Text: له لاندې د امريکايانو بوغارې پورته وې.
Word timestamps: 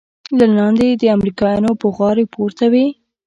له 0.37 0.45
لاندې 0.57 0.87
د 0.91 1.03
امريکايانو 1.15 1.69
بوغارې 1.81 2.25
پورته 2.33 2.65
وې. 2.73 2.85